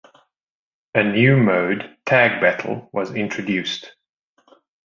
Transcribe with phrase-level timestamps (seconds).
[0.95, 3.93] A new mode, Tag Battle, was introduced.